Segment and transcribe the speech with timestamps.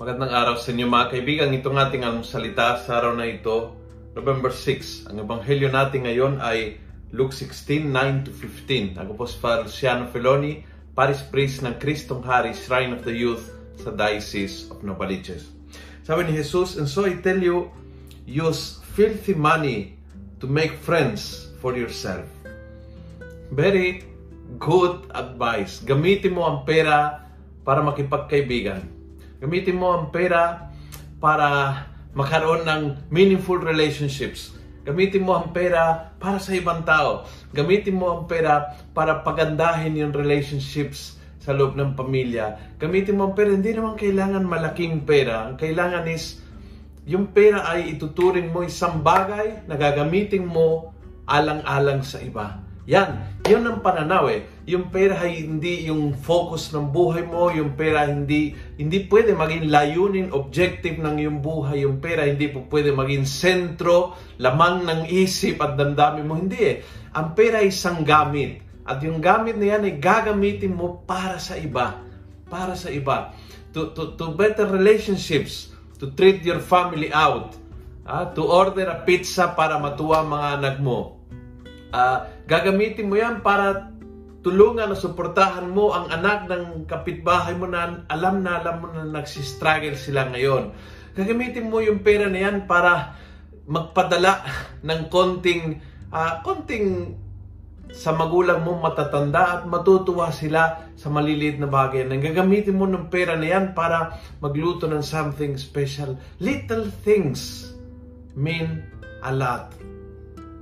[0.00, 1.52] Magandang araw sa inyo mga kaibigan.
[1.52, 3.76] Itong ating ang salita sa araw na ito,
[4.16, 5.12] November 6.
[5.12, 6.80] Ang ebanghelyo natin ngayon ay
[7.12, 8.96] Luke 16, 9 to 15.
[8.96, 10.64] Ako po si Father Luciano Feloni,
[10.96, 15.52] Paris Priest ng Kristong Hari, Shrine of the Youth sa Diocese of Novaliches.
[16.00, 17.68] Sabi ni Jesus, And so I tell you,
[18.24, 20.00] use filthy money
[20.40, 22.24] to make friends for yourself.
[23.52, 24.08] Very
[24.56, 25.84] good advice.
[25.84, 27.20] Gamitin mo ang pera
[27.68, 28.99] para makipagkaibigan
[29.40, 30.68] Gamitin mo ang pera
[31.16, 31.72] para
[32.12, 34.52] makaroon ng meaningful relationships.
[34.84, 37.24] Gamitin mo ang pera para sa ibang tao.
[37.56, 42.76] Gamitin mo ang pera para pagandahin yung relationships sa loob ng pamilya.
[42.76, 45.48] Gamitin mo ang pera, hindi naman kailangan malaking pera.
[45.48, 46.44] Ang kailangan is,
[47.08, 50.92] yung pera ay ituturing mo isang bagay na gagamitin mo
[51.24, 52.60] alang-alang sa iba.
[52.90, 54.50] Yan, yun ang pananaw eh.
[54.66, 58.50] Yung pera ay hindi yung focus ng buhay mo, yung pera hindi
[58.82, 61.86] hindi pwede maging layunin, objective ng iyong buhay.
[61.86, 66.34] Yung pera hindi po pwede maging sentro, lamang ng isip at damdamin mo.
[66.34, 66.76] Hindi eh.
[67.14, 68.58] Ang pera ay isang gamit.
[68.82, 72.02] At yung gamit na yan ay gagamitin mo para sa iba.
[72.50, 73.38] Para sa iba.
[73.70, 75.70] To, to, to better relationships.
[76.02, 77.54] To treat your family out.
[78.02, 81.19] Uh, to order a pizza para matuwa mga anak mo
[81.92, 83.90] uh, gagamitin mo yan para
[84.40, 89.04] tulungan o suportahan mo ang anak ng kapitbahay mo na alam na alam mo na
[89.04, 90.72] nagsistruggle sila ngayon.
[91.12, 93.20] Gagamitin mo yung pera na yan para
[93.68, 94.40] magpadala
[94.88, 95.78] ng konting
[96.10, 97.14] uh, konting
[97.90, 102.06] sa magulang mo matatanda at matutuwa sila sa maliliit na bagay.
[102.06, 106.14] Nang gagamitin mo ng pera na yan para magluto ng something special.
[106.38, 107.74] Little things
[108.38, 108.86] mean
[109.26, 109.74] a lot.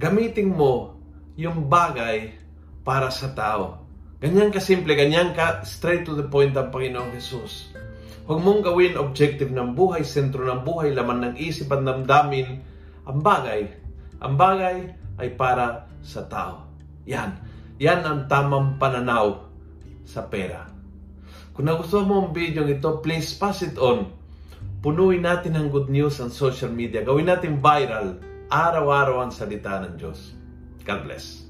[0.00, 0.99] Gamitin mo
[1.40, 2.36] yung bagay
[2.84, 3.80] para sa tao.
[4.20, 7.72] Ganyan ka simple, ganyan ka straight to the point ang Panginoong Jesus.
[8.28, 12.60] Huwag mong gawin objective ng buhay, sentro ng buhay, laman ng isip at damdamin.
[13.08, 13.72] Ang bagay,
[14.20, 16.68] ang bagay ay para sa tao.
[17.08, 17.40] Yan.
[17.80, 19.48] Yan ang tamang pananaw
[20.04, 20.68] sa pera.
[21.56, 24.12] Kung nagustuhan mo ang video ito, please pass it on.
[24.84, 27.00] Punuin natin ang good news ang social media.
[27.00, 28.20] Gawin natin viral
[28.52, 30.39] araw-araw ang salita ng Diyos.
[30.84, 31.49] God bless.